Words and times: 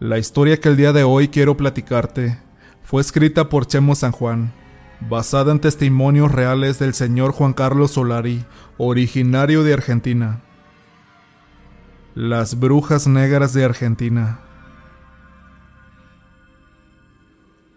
La 0.00 0.18
historia 0.18 0.58
que 0.58 0.68
el 0.68 0.76
día 0.76 0.92
de 0.92 1.04
hoy 1.04 1.28
quiero 1.28 1.56
platicarte 1.56 2.36
fue 2.82 3.00
escrita 3.00 3.48
por 3.48 3.66
Chemo 3.66 3.94
San 3.94 4.10
Juan, 4.10 4.52
basada 5.08 5.52
en 5.52 5.60
testimonios 5.60 6.32
reales 6.32 6.80
del 6.80 6.94
señor 6.94 7.30
Juan 7.30 7.52
Carlos 7.52 7.92
Solari, 7.92 8.44
originario 8.76 9.62
de 9.62 9.72
Argentina. 9.72 10.42
Las 12.16 12.58
brujas 12.58 13.06
negras 13.06 13.52
de 13.54 13.64
Argentina. 13.64 14.40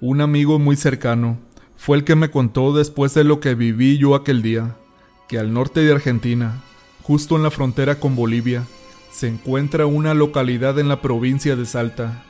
Un 0.02 0.20
amigo 0.20 0.58
muy 0.58 0.76
cercano 0.76 1.38
fue 1.76 1.98
el 1.98 2.04
que 2.04 2.16
me 2.16 2.32
contó 2.32 2.74
después 2.74 3.14
de 3.14 3.26
lo 3.26 3.40
que 3.40 3.54
viví 3.54 4.00
yo 4.00 4.16
aquel 4.16 4.42
día, 4.42 4.76
que 5.28 5.38
al 5.38 5.54
norte 5.54 5.82
de 5.82 5.92
Argentina, 5.92 6.64
justo 7.04 7.36
en 7.36 7.44
la 7.44 7.52
frontera 7.52 8.00
con 8.00 8.16
Bolivia, 8.16 8.64
se 9.18 9.28
encuentra 9.28 9.88
una 9.88 10.14
localidad 10.14 10.78
en 10.78 10.88
la 10.88 11.02
provincia 11.02 11.56
de 11.56 11.66
Salta. 11.66 12.24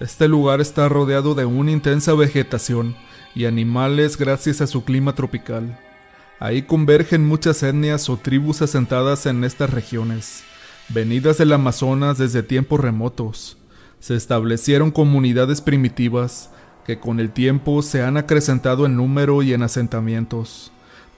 Este 0.00 0.26
lugar 0.26 0.60
está 0.60 0.88
rodeado 0.88 1.36
de 1.36 1.44
una 1.44 1.70
intensa 1.70 2.12
vegetación 2.12 2.96
y 3.36 3.44
animales 3.44 4.18
gracias 4.18 4.60
a 4.60 4.66
su 4.66 4.82
clima 4.82 5.14
tropical. 5.14 5.78
Ahí 6.40 6.62
convergen 6.62 7.24
muchas 7.24 7.62
etnias 7.62 8.08
o 8.08 8.16
tribus 8.16 8.62
asentadas 8.62 9.26
en 9.26 9.44
estas 9.44 9.70
regiones, 9.70 10.42
venidas 10.88 11.38
del 11.38 11.52
Amazonas 11.52 12.18
desde 12.18 12.42
tiempos 12.42 12.80
remotos. 12.80 13.56
Se 14.00 14.16
establecieron 14.16 14.90
comunidades 14.90 15.60
primitivas 15.60 16.50
que 16.84 16.98
con 16.98 17.20
el 17.20 17.30
tiempo 17.30 17.80
se 17.80 18.02
han 18.02 18.16
acrecentado 18.16 18.86
en 18.86 18.96
número 18.96 19.40
y 19.44 19.52
en 19.52 19.62
asentamientos. 19.62 20.72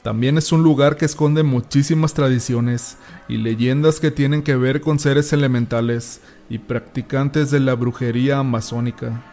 También 0.06 0.38
es 0.38 0.52
un 0.52 0.62
lugar 0.62 0.96
que 0.96 1.04
esconde 1.04 1.42
muchísimas 1.42 2.14
tradiciones 2.14 2.96
y 3.28 3.38
leyendas 3.38 3.98
que 3.98 4.12
tienen 4.12 4.44
que 4.44 4.54
ver 4.54 4.80
con 4.80 5.00
seres 5.00 5.32
elementales 5.32 6.20
y 6.48 6.58
practicantes 6.58 7.50
de 7.50 7.58
la 7.58 7.74
brujería 7.74 8.38
amazónica. 8.38 9.24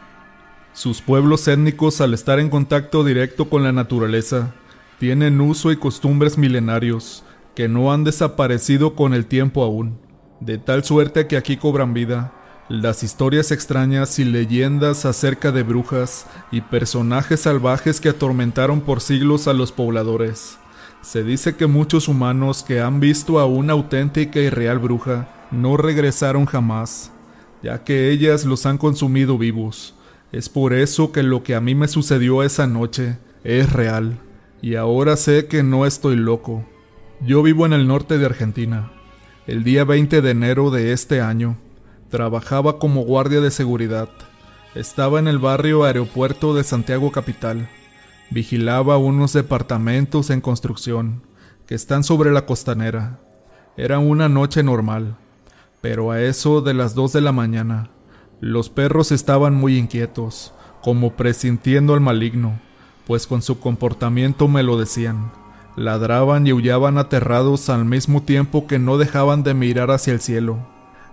Sus 0.74 1.00
pueblos 1.00 1.48
étnicos, 1.48 2.02
al 2.02 2.16
estar 2.16 2.40
en 2.40 2.50
contacto 2.50 3.04
directo 3.04 3.52
con 3.52 3.62
la 3.62 3.72
naturaleza, 3.72 4.56
tienen 4.98 5.42
uso 5.42 5.72
y 5.72 5.78
costumbres 5.78 6.40
milenarios 6.40 7.24
que 7.54 7.68
no 7.68 7.94
han 7.94 8.04
desaparecido 8.04 8.96
con 8.96 9.14
el 9.14 9.28
tiempo 9.28 9.64
aún, 9.64 10.00
de 10.40 10.58
tal 10.58 10.84
suerte 10.84 11.28
que 11.28 11.38
aquí 11.38 11.56
cobran 11.56 11.94
vida 11.94 12.34
las 12.68 13.04
historias 13.04 13.52
extrañas 13.52 14.18
y 14.18 14.26
leyendas 14.26 15.06
acerca 15.06 15.52
de 15.52 15.62
brujas 15.62 16.26
y 16.52 16.62
personajes 16.62 17.42
salvajes 17.42 18.02
que 18.02 18.10
atormentaron 18.10 18.82
por 18.82 19.02
siglos 19.02 19.48
a 19.48 19.54
los 19.54 19.72
pobladores. 19.72 20.58
Se 21.04 21.22
dice 21.22 21.58
que 21.58 21.68
muchos 21.68 22.08
humanos 22.08 22.64
que 22.64 22.80
han 22.80 23.02
visto 23.02 23.38
a 23.38 23.46
una 23.46 23.74
auténtica 23.74 24.40
y 24.40 24.50
real 24.50 24.80
bruja 24.80 25.28
no 25.52 25.76
regresaron 25.76 26.46
jamás, 26.46 27.12
ya 27.62 27.84
que 27.84 28.10
ellas 28.10 28.46
los 28.46 28.66
han 28.66 28.78
consumido 28.78 29.38
vivos. 29.38 29.96
Es 30.32 30.48
por 30.48 30.72
eso 30.74 31.12
que 31.12 31.22
lo 31.22 31.44
que 31.44 31.56
a 31.56 31.62
mí 31.62 31.76
me 31.76 31.90
sucedió 31.90 32.42
esa 32.42 32.68
noche 32.68 33.18
es 33.44 33.74
real, 33.74 34.18
y 34.62 34.76
ahora 34.76 35.18
sé 35.18 35.48
que 35.48 35.62
no 35.62 35.86
estoy 35.86 36.16
loco. 36.16 36.64
Yo 37.20 37.44
vivo 37.44 37.66
en 37.66 37.74
el 37.74 37.86
norte 37.86 38.18
de 38.18 38.26
Argentina. 38.26 38.94
El 39.46 39.66
día 39.66 39.84
20 39.84 40.22
de 40.22 40.32
enero 40.32 40.72
de 40.72 40.94
este 40.94 41.20
año, 41.20 41.58
trabajaba 42.10 42.80
como 42.80 43.02
guardia 43.02 43.42
de 43.42 43.52
seguridad. 43.52 44.08
Estaba 44.74 45.20
en 45.20 45.28
el 45.28 45.38
barrio 45.38 45.84
aeropuerto 45.84 46.56
de 46.56 46.64
Santiago 46.64 47.12
Capital 47.12 47.68
Vigilaba 48.30 48.98
unos 48.98 49.34
departamentos 49.34 50.30
en 50.30 50.42
construcción 50.42 51.22
que 51.68 51.76
están 51.76 52.04
sobre 52.04 52.32
la 52.32 52.46
costanera. 52.46 53.20
Era 53.78 54.00
una 54.00 54.28
noche 54.30 54.64
normal, 54.64 55.18
pero 55.82 56.12
a 56.12 56.22
eso 56.22 56.62
de 56.62 56.74
las 56.74 56.96
dos 56.96 57.14
de 57.14 57.22
la 57.22 57.32
mañana, 57.32 57.90
los 58.42 58.70
perros 58.70 59.12
estaban 59.12 59.54
muy 59.56 59.78
inquietos, 59.78 60.54
como 60.82 61.14
presintiendo 61.14 61.94
al 61.94 62.02
maligno, 62.02 62.60
pues 63.06 63.28
con 63.28 63.42
su 63.42 63.60
comportamiento 63.60 64.48
me 64.48 64.64
lo 64.64 64.78
decían. 64.78 65.32
Ladraban 65.76 66.46
y 66.46 66.52
aullaban 66.52 66.98
aterrados 66.98 67.70
al 67.70 67.86
mismo 67.86 68.24
tiempo 68.24 68.68
que 68.68 68.80
no 68.80 68.98
dejaban 68.98 69.44
de 69.44 69.54
mirar 69.54 69.92
hacia 69.92 70.14
el 70.14 70.22
cielo. 70.22 70.58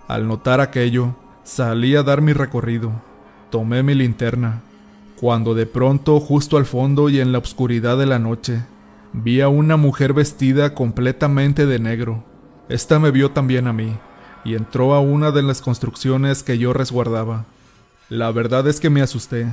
Al 0.07 0.27
notar 0.27 0.59
aquello, 0.59 1.15
salí 1.43 1.95
a 1.95 2.03
dar 2.03 2.21
mi 2.21 2.33
recorrido. 2.33 2.91
Tomé 3.49 3.81
mi 3.83 3.95
linterna 3.95 4.61
cuando 5.21 5.53
de 5.53 5.67
pronto, 5.67 6.19
justo 6.19 6.57
al 6.57 6.65
fondo 6.65 7.07
y 7.07 7.19
en 7.19 7.31
la 7.31 7.37
oscuridad 7.37 7.95
de 7.95 8.07
la 8.07 8.17
noche, 8.17 8.63
vi 9.13 9.39
a 9.41 9.49
una 9.49 9.77
mujer 9.77 10.13
vestida 10.13 10.73
completamente 10.73 11.67
de 11.67 11.77
negro. 11.77 12.23
Esta 12.69 12.97
me 12.97 13.11
vio 13.11 13.29
también 13.29 13.67
a 13.67 13.73
mí, 13.73 13.95
y 14.43 14.55
entró 14.55 14.95
a 14.95 14.99
una 14.99 15.29
de 15.29 15.43
las 15.43 15.61
construcciones 15.61 16.41
que 16.41 16.57
yo 16.57 16.73
resguardaba. 16.73 17.45
La 18.09 18.31
verdad 18.31 18.67
es 18.67 18.79
que 18.79 18.89
me 18.89 19.03
asusté. 19.03 19.45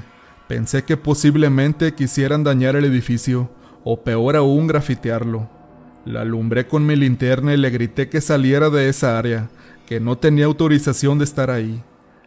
Pensé 0.48 0.84
que 0.84 0.96
posiblemente 0.96 1.92
quisieran 1.92 2.44
dañar 2.44 2.74
el 2.74 2.86
edificio, 2.86 3.50
o 3.84 4.00
peor 4.00 4.36
aún 4.36 4.68
grafitearlo. 4.68 5.50
La 6.06 6.22
alumbré 6.22 6.66
con 6.66 6.86
mi 6.86 6.96
linterna 6.96 7.52
y 7.52 7.58
le 7.58 7.68
grité 7.68 8.08
que 8.08 8.22
saliera 8.22 8.70
de 8.70 8.88
esa 8.88 9.18
área, 9.18 9.50
que 9.86 10.00
no 10.00 10.16
tenía 10.16 10.46
autorización 10.46 11.18
de 11.18 11.24
estar 11.24 11.50
ahí. 11.50 11.82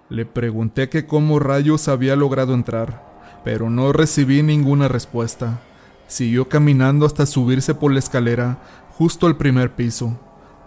Le 0.10 0.28
pregunté 0.28 0.90
que 0.90 1.08
cómo 1.08 1.40
rayos 1.40 1.88
había 1.88 2.16
logrado 2.16 2.54
entrar 2.54 3.10
pero 3.44 3.70
no 3.70 3.92
recibí 3.92 4.44
ninguna 4.44 4.88
respuesta. 4.88 5.62
Siguió 6.08 6.50
caminando 6.50 7.06
hasta 7.06 7.26
subirse 7.26 7.74
por 7.74 7.92
la 7.92 8.00
escalera, 8.00 8.60
justo 8.92 9.28
al 9.28 9.38
primer 9.38 9.76
piso. 9.76 10.20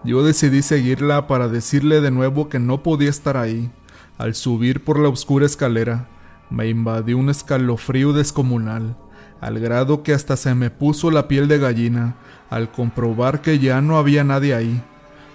Yo 0.03 0.23
decidí 0.23 0.61
seguirla 0.61 1.27
para 1.27 1.47
decirle 1.47 2.01
de 2.01 2.11
nuevo 2.11 2.49
que 2.49 2.59
no 2.59 2.83
podía 2.83 3.09
estar 3.09 3.37
ahí. 3.37 3.71
Al 4.17 4.35
subir 4.35 4.83
por 4.83 4.99
la 4.99 5.09
oscura 5.09 5.45
escalera, 5.45 6.07
me 6.49 6.67
invadió 6.67 7.17
un 7.17 7.29
escalofrío 7.29 8.13
descomunal, 8.13 8.97
al 9.41 9.59
grado 9.59 10.03
que 10.03 10.13
hasta 10.13 10.37
se 10.37 10.53
me 10.55 10.69
puso 10.69 11.11
la 11.11 11.27
piel 11.27 11.47
de 11.47 11.57
gallina 11.57 12.15
al 12.49 12.71
comprobar 12.71 13.41
que 13.41 13.59
ya 13.59 13.81
no 13.81 13.97
había 13.97 14.23
nadie 14.23 14.53
ahí. 14.53 14.81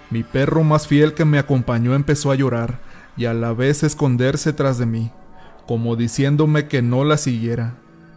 Mi 0.09 0.23
perro 0.23 0.63
más 0.63 0.87
fiel 0.87 1.13
que 1.13 1.25
me 1.25 1.37
acompañó 1.37 1.93
empezó 1.93 2.31
a 2.31 2.35
llorar 2.35 2.79
y 3.17 3.25
a 3.25 3.33
la 3.33 3.53
vez 3.53 3.83
esconderse 3.83 4.53
tras 4.53 4.77
de 4.77 4.85
mí 4.85 5.11
como 5.71 5.95
diciéndome 5.95 6.67
que 6.67 6.81
no 6.81 7.05
la 7.05 7.15
siguiera. 7.15 7.75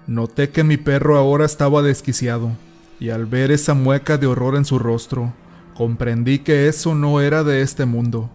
Noté 0.08 0.50
que 0.50 0.64
mi 0.64 0.76
perro 0.76 1.16
ahora 1.16 1.44
estaba 1.44 1.82
desquiciado, 1.82 2.50
y 2.98 3.10
al 3.10 3.26
ver 3.26 3.52
esa 3.52 3.74
mueca 3.74 4.18
de 4.18 4.26
horror 4.26 4.56
en 4.56 4.64
su 4.64 4.80
rostro, 4.80 5.32
comprendí 5.76 6.40
que 6.40 6.66
eso 6.66 6.96
no 6.96 7.20
era 7.20 7.44
de 7.44 7.62
este 7.62 7.84
mundo. 7.84 8.28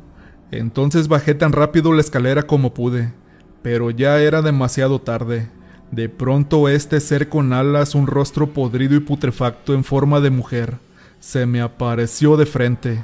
Entonces 0.52 1.09
bajé 1.09 1.35
tan 1.35 1.52
rápido 1.52 1.91
la 1.91 2.00
escalera 2.00 2.44
como 2.44 2.74
pude, 2.74 3.12
pero 3.62 3.91
ya 3.91 4.22
era 4.22 4.41
demasiado 4.41 5.02
tarde. 5.02 5.50
De 5.91 6.07
pronto 6.07 6.69
este 6.69 7.01
ser 7.01 7.28
con 7.28 7.51
alas, 7.51 7.96
un 7.96 8.07
rostro 8.07 8.53
podrido 8.53 8.96
y 8.96 9.01
putrefacto 9.01 9.74
en 9.74 9.84
forma 9.84 10.22
de 10.22 10.30
mujer, 10.30 10.78
se 11.19 11.46
me 11.46 11.59
apareció 11.59 12.38
de 12.38 12.46
frente. 12.46 13.03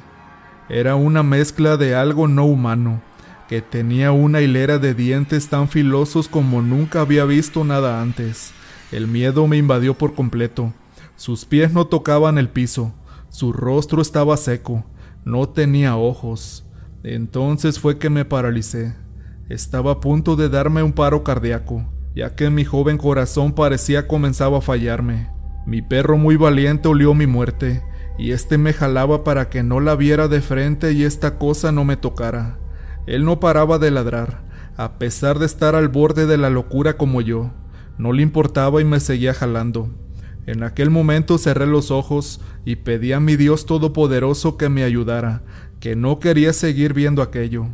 Era 0.70 0.94
una 0.94 1.22
mezcla 1.22 1.76
de 1.76 1.94
algo 1.94 2.26
no 2.26 2.46
humano, 2.46 3.02
que 3.48 3.62
tenía 3.62 4.12
una 4.12 4.40
hilera 4.40 4.78
de 4.78 4.94
dientes 4.94 5.48
tan 5.48 5.68
filosos 5.68 6.28
como 6.28 6.62
nunca 6.62 7.00
había 7.00 7.24
visto 7.24 7.64
nada 7.64 8.00
antes. 8.00 8.52
El 8.92 9.06
miedo 9.06 9.46
me 9.46 9.56
invadió 9.56 9.94
por 9.94 10.14
completo. 10.14 10.72
Sus 11.16 11.44
pies 11.44 11.72
no 11.72 11.86
tocaban 11.86 12.38
el 12.38 12.48
piso, 12.48 12.92
su 13.28 13.52
rostro 13.52 14.02
estaba 14.02 14.36
seco, 14.36 14.84
no 15.24 15.48
tenía 15.48 15.96
ojos. 15.96 16.64
Entonces 17.02 17.78
fue 17.78 17.98
que 17.98 18.10
me 18.10 18.24
paralicé. 18.24 18.94
Estaba 19.48 19.92
a 19.92 20.00
punto 20.00 20.36
de 20.36 20.48
darme 20.48 20.82
un 20.82 20.92
paro 20.92 21.22
cardíaco, 21.22 21.84
ya 22.14 22.34
que 22.34 22.50
mi 22.50 22.64
joven 22.64 22.98
corazón 22.98 23.52
parecía 23.52 24.08
comenzaba 24.08 24.58
a 24.58 24.62
fallarme. 24.62 25.30
Mi 25.66 25.82
perro 25.82 26.18
muy 26.18 26.36
valiente 26.36 26.88
olió 26.88 27.14
mi 27.14 27.26
muerte, 27.26 27.82
y 28.18 28.32
este 28.32 28.58
me 28.58 28.72
jalaba 28.72 29.24
para 29.24 29.48
que 29.48 29.62
no 29.62 29.80
la 29.80 29.94
viera 29.94 30.28
de 30.28 30.40
frente 30.40 30.92
y 30.92 31.04
esta 31.04 31.38
cosa 31.38 31.72
no 31.72 31.84
me 31.84 31.96
tocara. 31.96 32.58
Él 33.06 33.24
no 33.24 33.40
paraba 33.40 33.78
de 33.78 33.90
ladrar, 33.90 34.42
a 34.76 34.98
pesar 34.98 35.38
de 35.38 35.46
estar 35.46 35.74
al 35.74 35.88
borde 35.88 36.26
de 36.26 36.36
la 36.36 36.50
locura 36.50 36.96
como 36.96 37.20
yo. 37.20 37.52
No 37.98 38.12
le 38.12 38.22
importaba 38.22 38.80
y 38.80 38.84
me 38.84 39.00
seguía 39.00 39.32
jalando. 39.32 39.90
En 40.46 40.62
aquel 40.62 40.90
momento 40.90 41.38
cerré 41.38 41.66
los 41.66 41.90
ojos 41.90 42.40
y 42.64 42.76
pedí 42.76 43.12
a 43.12 43.20
mi 43.20 43.36
Dios 43.36 43.66
Todopoderoso 43.66 44.56
que 44.56 44.68
me 44.68 44.84
ayudara, 44.84 45.42
que 45.80 45.96
no 45.96 46.20
quería 46.20 46.52
seguir 46.52 46.94
viendo 46.94 47.22
aquello. 47.22 47.68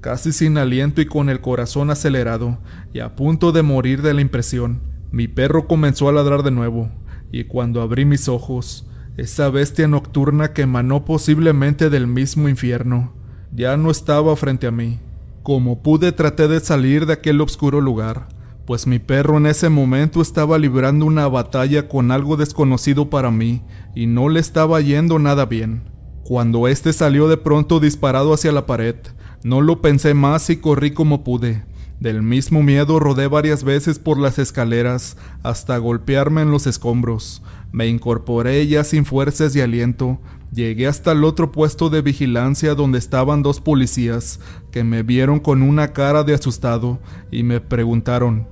Casi 0.00 0.32
sin 0.32 0.58
aliento 0.58 1.00
y 1.00 1.06
con 1.06 1.28
el 1.28 1.40
corazón 1.40 1.90
acelerado, 1.90 2.58
y 2.92 3.00
a 3.00 3.16
punto 3.16 3.52
de 3.52 3.62
morir 3.62 4.02
de 4.02 4.12
la 4.12 4.20
impresión, 4.20 4.82
mi 5.10 5.28
perro 5.28 5.66
comenzó 5.66 6.08
a 6.08 6.12
ladrar 6.12 6.42
de 6.42 6.50
nuevo, 6.50 6.90
y 7.32 7.44
cuando 7.44 7.80
abrí 7.80 8.04
mis 8.04 8.28
ojos, 8.28 8.86
esa 9.16 9.48
bestia 9.48 9.88
nocturna 9.88 10.52
que 10.52 10.62
emanó 10.62 11.04
posiblemente 11.04 11.88
del 11.88 12.06
mismo 12.06 12.48
infierno, 12.48 13.12
ya 13.54 13.76
no 13.76 13.90
estaba 13.90 14.34
frente 14.36 14.66
a 14.66 14.70
mí. 14.70 14.98
Como 15.42 15.82
pude 15.82 16.12
traté 16.12 16.48
de 16.48 16.60
salir 16.60 17.06
de 17.06 17.12
aquel 17.12 17.40
oscuro 17.40 17.80
lugar, 17.80 18.28
pues 18.66 18.86
mi 18.86 18.98
perro 18.98 19.36
en 19.36 19.46
ese 19.46 19.68
momento 19.68 20.22
estaba 20.22 20.58
librando 20.58 21.06
una 21.06 21.28
batalla 21.28 21.88
con 21.88 22.10
algo 22.10 22.36
desconocido 22.36 23.10
para 23.10 23.30
mí 23.30 23.62
y 23.94 24.06
no 24.06 24.28
le 24.28 24.40
estaba 24.40 24.80
yendo 24.80 25.18
nada 25.18 25.46
bien. 25.46 25.82
Cuando 26.24 26.66
éste 26.66 26.92
salió 26.92 27.28
de 27.28 27.36
pronto 27.36 27.80
disparado 27.80 28.32
hacia 28.32 28.50
la 28.52 28.66
pared, 28.66 28.96
no 29.42 29.60
lo 29.60 29.82
pensé 29.82 30.14
más 30.14 30.48
y 30.48 30.56
corrí 30.56 30.92
como 30.92 31.22
pude, 31.22 31.64
Del 32.00 32.22
mismo 32.22 32.62
miedo 32.62 32.98
rodé 32.98 33.28
varias 33.28 33.62
veces 33.62 33.98
por 33.98 34.18
las 34.18 34.38
escaleras 34.38 35.16
hasta 35.42 35.76
golpearme 35.78 36.42
en 36.42 36.50
los 36.50 36.66
escombros. 36.66 37.42
Me 37.70 37.86
incorporé 37.86 38.66
ya 38.66 38.84
sin 38.84 39.04
fuerzas 39.04 39.54
y 39.54 39.60
aliento. 39.60 40.18
Llegué 40.54 40.86
hasta 40.86 41.10
el 41.10 41.24
otro 41.24 41.50
puesto 41.50 41.90
de 41.90 42.00
vigilancia 42.00 42.76
donde 42.76 42.98
estaban 42.98 43.42
dos 43.42 43.60
policías 43.60 44.38
que 44.70 44.84
me 44.84 45.02
vieron 45.02 45.40
con 45.40 45.62
una 45.62 45.92
cara 45.92 46.22
de 46.22 46.32
asustado 46.32 47.00
y 47.32 47.42
me 47.42 47.60
preguntaron 47.60 48.46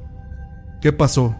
¿Qué 0.81 0.93
pasó? 0.93 1.37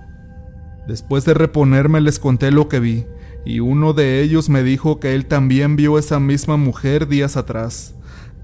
Después 0.87 1.25
de 1.25 1.35
reponerme 1.35 2.01
les 2.01 2.21
conté 2.21 2.53
lo 2.53 2.69
que 2.69 2.79
vi 2.79 3.07
y 3.45 3.59
uno 3.59 3.93
de 3.93 4.23
ellos 4.23 4.49
me 4.49 4.63
dijo 4.63 5.01
que 5.01 5.17
él 5.17 5.27
también 5.27 5.75
vio 5.75 5.99
esa 5.99 6.21
misma 6.21 6.57
mujer 6.57 7.09
días 7.09 7.37
atrás. 7.37 7.97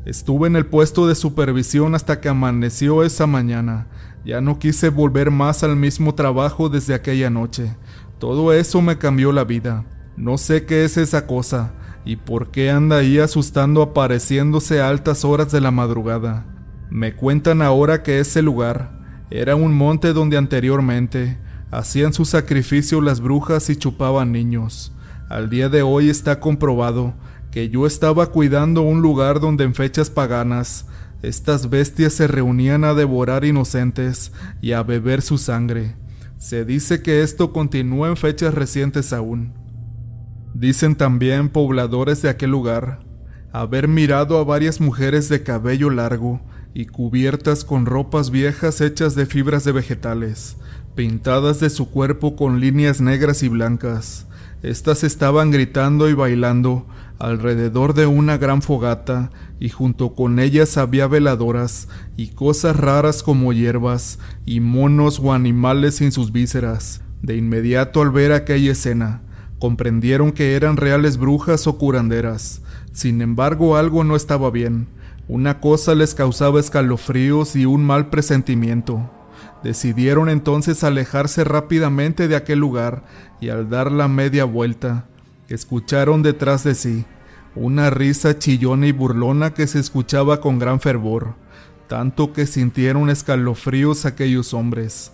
Estuve 0.04 0.48
en 0.48 0.56
el 0.56 0.66
puesto 0.66 1.06
de 1.06 1.14
supervisión 1.14 1.94
hasta 1.94 2.20
que 2.20 2.28
amaneció 2.28 3.04
esa 3.04 3.28
mañana. 3.28 3.86
Ya 4.24 4.40
no 4.40 4.58
quise 4.58 4.88
volver 4.88 5.30
más 5.30 5.62
al 5.62 5.76
mismo 5.76 6.16
trabajo 6.16 6.68
desde 6.68 6.94
aquella 6.94 7.30
noche. 7.30 7.76
Todo 8.18 8.52
eso 8.52 8.82
me 8.82 8.98
cambió 8.98 9.30
la 9.30 9.44
vida. 9.44 9.84
No 10.16 10.36
sé 10.36 10.66
qué 10.66 10.84
es 10.84 10.96
esa 10.96 11.28
cosa 11.28 11.74
y 12.04 12.16
por 12.16 12.50
qué 12.50 12.70
anda 12.70 12.98
ahí 12.98 13.18
asustando 13.18 13.82
apareciéndose 13.82 14.80
a 14.80 14.88
altas 14.88 15.24
horas 15.24 15.52
de 15.52 15.60
la 15.60 15.70
madrugada. 15.70 16.46
Me 16.90 17.14
cuentan 17.14 17.62
ahora 17.62 18.02
que 18.02 18.20
ese 18.20 18.42
lugar 18.42 18.98
era 19.30 19.56
un 19.56 19.74
monte 19.74 20.12
donde 20.12 20.38
anteriormente 20.38 21.38
hacían 21.70 22.12
su 22.12 22.24
sacrificio 22.24 23.00
las 23.00 23.20
brujas 23.20 23.68
y 23.68 23.76
chupaban 23.76 24.32
niños. 24.32 24.92
Al 25.28 25.50
día 25.50 25.68
de 25.68 25.82
hoy 25.82 26.08
está 26.08 26.40
comprobado 26.40 27.14
que 27.50 27.68
yo 27.68 27.86
estaba 27.86 28.26
cuidando 28.26 28.82
un 28.82 29.02
lugar 29.02 29.40
donde 29.40 29.64
en 29.64 29.74
fechas 29.74 30.10
paganas 30.10 30.86
estas 31.22 31.68
bestias 31.68 32.12
se 32.12 32.28
reunían 32.28 32.84
a 32.84 32.94
devorar 32.94 33.44
inocentes 33.44 34.32
y 34.62 34.72
a 34.72 34.82
beber 34.82 35.20
su 35.20 35.36
sangre. 35.36 35.96
Se 36.38 36.64
dice 36.64 37.02
que 37.02 37.22
esto 37.22 37.52
continúa 37.52 38.08
en 38.08 38.16
fechas 38.16 38.54
recientes 38.54 39.12
aún. 39.12 39.52
Dicen 40.58 40.96
también 40.96 41.50
pobladores 41.50 42.20
de 42.20 42.30
aquel 42.30 42.50
lugar 42.50 42.98
haber 43.52 43.86
mirado 43.86 44.38
a 44.38 44.44
varias 44.44 44.80
mujeres 44.80 45.28
de 45.28 45.44
cabello 45.44 45.88
largo 45.88 46.40
y 46.74 46.86
cubiertas 46.86 47.64
con 47.64 47.86
ropas 47.86 48.30
viejas 48.32 48.80
hechas 48.80 49.14
de 49.14 49.26
fibras 49.26 49.62
de 49.62 49.70
vegetales, 49.70 50.56
pintadas 50.96 51.60
de 51.60 51.70
su 51.70 51.90
cuerpo 51.90 52.34
con 52.34 52.58
líneas 52.58 53.00
negras 53.00 53.44
y 53.44 53.48
blancas. 53.48 54.26
Estas 54.64 55.04
estaban 55.04 55.52
gritando 55.52 56.08
y 56.08 56.14
bailando 56.14 56.88
alrededor 57.20 57.94
de 57.94 58.06
una 58.06 58.36
gran 58.36 58.60
fogata 58.60 59.30
y 59.60 59.68
junto 59.68 60.16
con 60.16 60.40
ellas 60.40 60.76
había 60.76 61.06
veladoras 61.06 61.86
y 62.16 62.30
cosas 62.30 62.74
raras 62.74 63.22
como 63.22 63.52
hierbas 63.52 64.18
y 64.44 64.58
monos 64.58 65.20
o 65.20 65.32
animales 65.32 65.94
sin 65.94 66.10
sus 66.10 66.32
vísceras. 66.32 67.00
De 67.22 67.36
inmediato 67.36 68.02
al 68.02 68.10
ver 68.10 68.32
aquella 68.32 68.72
escena, 68.72 69.22
comprendieron 69.58 70.32
que 70.32 70.54
eran 70.54 70.76
reales 70.76 71.16
brujas 71.16 71.66
o 71.66 71.78
curanderas. 71.78 72.62
Sin 72.92 73.22
embargo, 73.22 73.76
algo 73.76 74.04
no 74.04 74.16
estaba 74.16 74.50
bien. 74.50 74.88
Una 75.28 75.60
cosa 75.60 75.94
les 75.94 76.14
causaba 76.14 76.60
escalofríos 76.60 77.54
y 77.56 77.66
un 77.66 77.84
mal 77.84 78.08
presentimiento. 78.08 79.10
Decidieron 79.62 80.28
entonces 80.28 80.84
alejarse 80.84 81.44
rápidamente 81.44 82.28
de 82.28 82.36
aquel 82.36 82.60
lugar 82.60 83.04
y 83.40 83.48
al 83.48 83.68
dar 83.68 83.90
la 83.90 84.08
media 84.08 84.44
vuelta, 84.44 85.06
escucharon 85.48 86.22
detrás 86.22 86.64
de 86.64 86.74
sí 86.74 87.04
una 87.54 87.90
risa 87.90 88.38
chillona 88.38 88.86
y 88.86 88.92
burlona 88.92 89.52
que 89.52 89.66
se 89.66 89.80
escuchaba 89.80 90.40
con 90.40 90.58
gran 90.58 90.80
fervor, 90.80 91.34
tanto 91.88 92.32
que 92.32 92.46
sintieron 92.46 93.10
escalofríos 93.10 94.04
aquellos 94.04 94.54
hombres. 94.54 95.12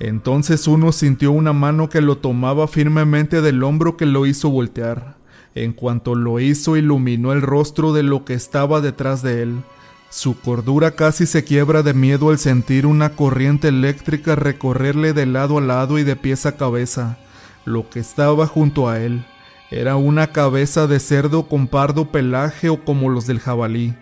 Entonces 0.00 0.66
uno 0.66 0.90
sintió 0.90 1.30
una 1.30 1.52
mano 1.52 1.88
que 1.88 2.00
lo 2.00 2.18
tomaba 2.18 2.66
firmemente 2.66 3.42
del 3.42 3.62
hombro 3.62 3.96
que 3.96 4.06
lo 4.06 4.26
hizo 4.26 4.50
voltear. 4.50 5.16
En 5.54 5.72
cuanto 5.72 6.14
lo 6.14 6.40
hizo 6.40 6.76
iluminó 6.76 7.32
el 7.32 7.42
rostro 7.42 7.92
de 7.92 8.02
lo 8.02 8.24
que 8.24 8.34
estaba 8.34 8.80
detrás 8.80 9.22
de 9.22 9.42
él, 9.42 9.62
su 10.10 10.40
cordura 10.40 10.96
casi 10.96 11.24
se 11.24 11.44
quiebra 11.44 11.84
de 11.84 11.94
miedo 11.94 12.30
al 12.30 12.38
sentir 12.38 12.84
una 12.84 13.10
corriente 13.10 13.68
eléctrica 13.68 14.34
recorrerle 14.34 15.12
de 15.12 15.24
lado 15.24 15.58
a 15.58 15.60
lado 15.60 16.00
y 16.00 16.02
de 16.02 16.16
pies 16.16 16.46
a 16.46 16.56
cabeza. 16.56 17.16
Lo 17.64 17.88
que 17.88 18.00
estaba 18.00 18.48
junto 18.48 18.88
a 18.88 18.98
él 18.98 19.24
era 19.70 19.94
una 19.94 20.32
cabeza 20.32 20.88
de 20.88 20.98
cerdo 20.98 21.46
con 21.46 21.68
pardo 21.68 22.10
pelaje 22.10 22.70
o 22.70 22.84
como 22.84 23.08
los 23.08 23.28
del 23.28 23.38
jabalí. 23.38 23.94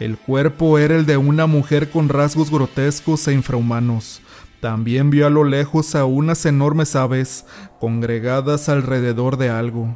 El 0.00 0.16
cuerpo 0.18 0.78
era 0.78 0.96
el 0.96 1.06
de 1.06 1.16
una 1.16 1.46
mujer 1.46 1.90
con 1.90 2.08
rasgos 2.08 2.50
grotescos 2.50 3.28
e 3.28 3.32
infrahumanos. 3.32 4.20
También 4.62 5.10
vio 5.10 5.26
a 5.26 5.30
lo 5.30 5.42
lejos 5.42 5.96
a 5.96 6.04
unas 6.04 6.46
enormes 6.46 6.94
aves 6.94 7.46
congregadas 7.80 8.68
alrededor 8.68 9.36
de 9.36 9.50
algo. 9.50 9.88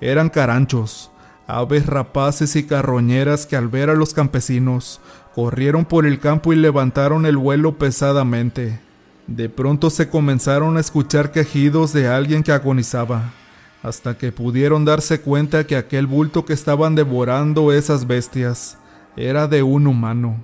Eran 0.00 0.30
caranchos, 0.30 1.10
aves 1.46 1.84
rapaces 1.84 2.56
y 2.56 2.64
carroñeras 2.64 3.44
que 3.44 3.56
al 3.56 3.68
ver 3.68 3.90
a 3.90 3.94
los 3.94 4.14
campesinos 4.14 5.02
corrieron 5.34 5.84
por 5.84 6.06
el 6.06 6.18
campo 6.18 6.54
y 6.54 6.56
levantaron 6.56 7.26
el 7.26 7.36
vuelo 7.36 7.76
pesadamente. 7.76 8.80
De 9.26 9.50
pronto 9.50 9.90
se 9.90 10.08
comenzaron 10.08 10.78
a 10.78 10.80
escuchar 10.80 11.30
quejidos 11.30 11.92
de 11.92 12.08
alguien 12.08 12.42
que 12.42 12.52
agonizaba, 12.52 13.34
hasta 13.82 14.16
que 14.16 14.32
pudieron 14.32 14.86
darse 14.86 15.20
cuenta 15.20 15.66
que 15.66 15.76
aquel 15.76 16.06
bulto 16.06 16.46
que 16.46 16.54
estaban 16.54 16.94
devorando 16.94 17.70
esas 17.70 18.06
bestias 18.06 18.78
era 19.14 19.46
de 19.46 19.62
un 19.62 19.86
humano. 19.86 20.42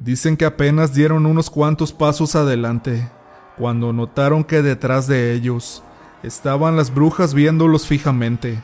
Dicen 0.00 0.36
que 0.36 0.44
apenas 0.44 0.94
dieron 0.94 1.26
unos 1.26 1.50
cuantos 1.50 1.92
pasos 1.92 2.36
adelante, 2.36 3.10
cuando 3.56 3.92
notaron 3.92 4.44
que 4.44 4.62
detrás 4.62 5.08
de 5.08 5.32
ellos 5.32 5.82
estaban 6.22 6.76
las 6.76 6.94
brujas 6.94 7.34
viéndolos 7.34 7.86
fijamente. 7.86 8.62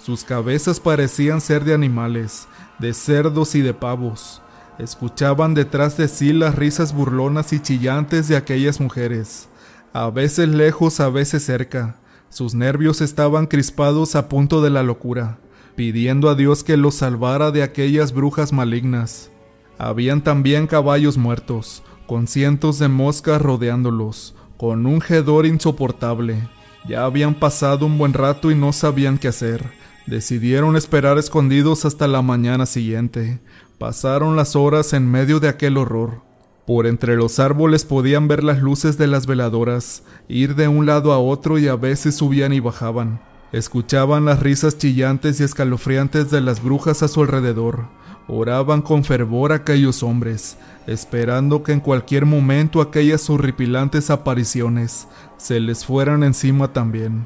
Sus 0.00 0.22
cabezas 0.22 0.78
parecían 0.78 1.40
ser 1.40 1.64
de 1.64 1.74
animales, 1.74 2.46
de 2.78 2.94
cerdos 2.94 3.56
y 3.56 3.62
de 3.62 3.74
pavos. 3.74 4.40
Escuchaban 4.78 5.54
detrás 5.54 5.96
de 5.96 6.06
sí 6.06 6.32
las 6.32 6.54
risas 6.54 6.94
burlonas 6.94 7.52
y 7.52 7.58
chillantes 7.58 8.28
de 8.28 8.36
aquellas 8.36 8.78
mujeres, 8.78 9.48
a 9.92 10.10
veces 10.10 10.48
lejos, 10.48 11.00
a 11.00 11.08
veces 11.08 11.42
cerca. 11.44 11.96
Sus 12.28 12.54
nervios 12.54 13.00
estaban 13.00 13.46
crispados 13.46 14.14
a 14.14 14.28
punto 14.28 14.62
de 14.62 14.70
la 14.70 14.84
locura, 14.84 15.38
pidiendo 15.74 16.28
a 16.28 16.36
Dios 16.36 16.62
que 16.62 16.76
los 16.76 16.96
salvara 16.96 17.50
de 17.50 17.64
aquellas 17.64 18.12
brujas 18.12 18.52
malignas. 18.52 19.30
Habían 19.78 20.22
también 20.22 20.66
caballos 20.66 21.18
muertos, 21.18 21.82
con 22.06 22.26
cientos 22.26 22.78
de 22.78 22.88
moscas 22.88 23.42
rodeándolos, 23.42 24.34
con 24.56 24.86
un 24.86 25.02
hedor 25.08 25.46
insoportable. 25.46 26.48
Ya 26.88 27.04
habían 27.04 27.34
pasado 27.34 27.86
un 27.86 27.98
buen 27.98 28.12
rato 28.12 28.50
y 28.50 28.54
no 28.54 28.72
sabían 28.72 29.18
qué 29.18 29.28
hacer. 29.28 29.72
Decidieron 30.06 30.76
esperar 30.76 31.18
escondidos 31.18 31.84
hasta 31.84 32.06
la 32.06 32.22
mañana 32.22 32.64
siguiente. 32.64 33.40
Pasaron 33.76 34.36
las 34.36 34.54
horas 34.54 34.92
en 34.92 35.10
medio 35.10 35.40
de 35.40 35.48
aquel 35.48 35.76
horror. 35.76 36.22
Por 36.64 36.86
entre 36.86 37.16
los 37.16 37.38
árboles 37.38 37.84
podían 37.84 38.28
ver 38.28 38.42
las 38.42 38.60
luces 38.60 38.98
de 38.98 39.06
las 39.06 39.26
veladoras, 39.26 40.04
ir 40.28 40.54
de 40.54 40.68
un 40.68 40.86
lado 40.86 41.12
a 41.12 41.18
otro 41.18 41.58
y 41.58 41.68
a 41.68 41.76
veces 41.76 42.16
subían 42.16 42.52
y 42.52 42.60
bajaban. 42.60 43.20
Escuchaban 43.52 44.24
las 44.24 44.40
risas 44.40 44.78
chillantes 44.78 45.40
y 45.40 45.44
escalofriantes 45.44 46.30
de 46.30 46.40
las 46.40 46.62
brujas 46.62 47.02
a 47.02 47.08
su 47.08 47.20
alrededor. 47.22 47.86
Oraban 48.28 48.82
con 48.82 49.04
fervor 49.04 49.52
aquellos 49.52 50.02
hombres, 50.02 50.56
esperando 50.86 51.62
que 51.62 51.72
en 51.72 51.80
cualquier 51.80 52.26
momento 52.26 52.80
aquellas 52.80 53.30
horripilantes 53.30 54.10
apariciones 54.10 55.06
se 55.36 55.60
les 55.60 55.84
fueran 55.84 56.24
encima 56.24 56.72
también. 56.72 57.24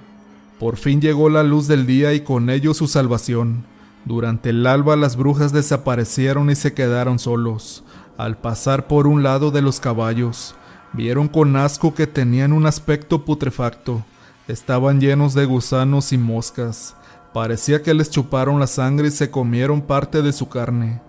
Por 0.59 0.76
fin 0.76 1.00
llegó 1.00 1.30
la 1.30 1.42
luz 1.42 1.69
del 1.69 1.87
día 1.87 2.12
y 2.12 2.21
con 2.21 2.50
ello 2.50 2.75
su 2.75 2.87
salvación. 2.87 3.64
Durante 4.04 4.50
el 4.50 4.66
alba 4.66 4.95
las 4.95 5.16
brujas 5.16 5.52
desaparecieron 5.52 6.50
y 6.50 6.54
se 6.54 6.75
quedaron 6.75 7.19
solos. 7.19 7.83
Al 8.19 8.37
pasar 8.37 8.87
por 8.87 9.07
un 9.07 9.23
lado 9.23 9.50
de 9.50 9.62
los 9.62 9.80
caballos, 9.80 10.54
vieron 10.92 11.28
con 11.28 11.57
asco 11.57 11.95
que 11.95 12.07
tenían 12.07 12.52
un 12.52 12.66
aspecto 12.66 13.25
putrefacto. 13.25 14.04
Estaban 14.49 15.00
llenos 15.00 15.33
de 15.33 15.47
gusanos 15.47 16.12
y 16.12 16.19
moscas. 16.19 16.95
Parecía 17.33 17.83
que 17.83 17.95
les 17.95 18.11
chuparon 18.11 18.59
la 18.59 18.67
sangre 18.67 19.09
y 19.09 19.11
se 19.11 19.31
comieron 19.31 19.83
parte 19.83 20.23
de 20.23 20.33
su 20.33 20.49
carne. 20.49 21.01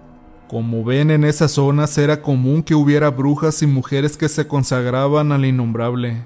Como 0.48 0.84
ven 0.84 1.12
en 1.12 1.24
esas 1.24 1.52
zonas 1.52 1.98
era 1.98 2.22
común 2.22 2.62
que 2.62 2.76
hubiera 2.76 3.10
brujas 3.10 3.62
y 3.62 3.68
mujeres 3.68 4.18
que 4.18 4.30
se 4.30 4.48
consagraban 4.48 5.32
al 5.32 5.46
innombrable. 5.46 6.26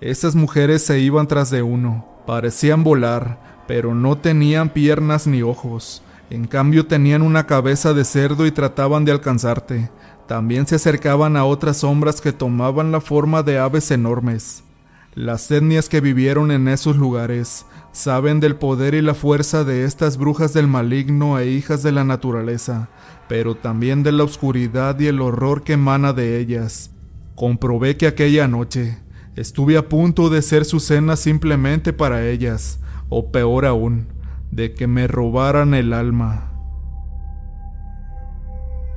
Esas 0.00 0.34
mujeres 0.34 0.82
se 0.84 1.00
iban 1.00 1.26
tras 1.26 1.50
de 1.50 1.62
uno, 1.62 2.14
Parecían 2.26 2.84
volar, 2.84 3.38
pero 3.66 3.94
no 3.94 4.16
tenían 4.16 4.70
piernas 4.70 5.26
ni 5.26 5.42
ojos. 5.42 6.02
En 6.30 6.46
cambio 6.46 6.86
tenían 6.86 7.20
una 7.20 7.46
cabeza 7.46 7.92
de 7.92 8.04
cerdo 8.04 8.46
y 8.46 8.50
trataban 8.50 9.04
de 9.04 9.12
alcanzarte. 9.12 9.90
También 10.26 10.66
se 10.66 10.76
acercaban 10.76 11.36
a 11.36 11.44
otras 11.44 11.78
sombras 11.78 12.22
que 12.22 12.32
tomaban 12.32 12.92
la 12.92 13.02
forma 13.02 13.42
de 13.42 13.58
aves 13.58 13.90
enormes. 13.90 14.64
Las 15.14 15.48
etnias 15.52 15.88
que 15.88 16.00
vivieron 16.00 16.50
en 16.50 16.66
esos 16.66 16.96
lugares 16.96 17.66
saben 17.92 18.40
del 18.40 18.56
poder 18.56 18.94
y 18.94 19.00
la 19.00 19.14
fuerza 19.14 19.62
de 19.62 19.84
estas 19.84 20.16
brujas 20.16 20.52
del 20.52 20.66
maligno 20.66 21.38
e 21.38 21.46
hijas 21.46 21.84
de 21.84 21.92
la 21.92 22.02
naturaleza, 22.02 22.88
pero 23.28 23.54
también 23.54 24.02
de 24.02 24.10
la 24.10 24.24
oscuridad 24.24 24.98
y 24.98 25.06
el 25.06 25.20
horror 25.20 25.62
que 25.62 25.74
emana 25.74 26.12
de 26.12 26.40
ellas. 26.40 26.90
comprobé 27.36 27.96
que 27.96 28.08
aquella 28.08 28.48
noche 28.48 28.98
estuve 29.36 29.76
a 29.76 29.88
punto 29.88 30.30
de 30.30 30.42
ser 30.42 30.64
su 30.64 30.80
cena 30.80 31.14
simplemente 31.14 31.92
para 31.92 32.26
ellas, 32.28 32.80
o 33.08 33.30
peor 33.30 33.66
aún, 33.66 34.08
de 34.50 34.74
que 34.74 34.88
me 34.88 35.06
robaran 35.06 35.74
el 35.74 35.92
alma. 35.92 36.52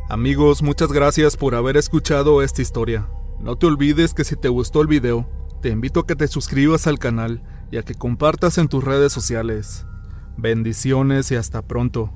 Amigos, 0.10 0.64
muchas 0.64 0.92
gracias 0.92 1.38
por 1.38 1.54
haber 1.54 1.78
escuchado 1.78 2.42
esta 2.42 2.64
historia. 2.64 3.08
No 3.40 3.56
te 3.56 3.68
olvides 3.68 4.16
que 4.16 4.24
si 4.24 4.36
te 4.36 4.50
gustó 4.50 4.82
el 4.82 4.88
video, 4.88 5.28
te 5.62 5.70
invito 5.70 6.02
a 6.02 6.08
que 6.08 6.16
te 6.16 6.28
suscribas 6.28 6.88
al 6.88 7.00
canal 7.00 7.42
y 7.72 7.78
a 7.78 7.84
que 7.84 7.96
compartas 7.96 8.58
en 8.58 8.68
tus 8.68 8.84
redes 8.84 9.12
sociales. 9.12 9.86
Bendiciones 10.38 11.32
y 11.32 11.36
hasta 11.36 11.62
pronto. 11.62 12.14